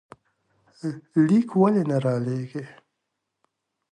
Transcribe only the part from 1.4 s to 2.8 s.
ولې نه رالېږې؟